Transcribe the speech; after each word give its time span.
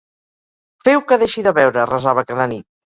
"Feu 0.87 1.05
que 1.11 1.21
deixi 1.25 1.47
de 1.51 1.57
beure", 1.61 1.89
resava 1.95 2.29
cada 2.33 2.51
nit. 2.57 2.73